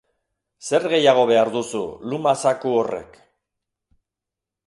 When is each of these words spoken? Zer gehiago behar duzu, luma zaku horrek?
Zer 0.69 0.85
gehiago 0.93 1.25
behar 1.31 1.51
duzu, 1.57 1.81
luma 2.13 2.33
zaku 2.47 2.73
horrek? 2.79 3.19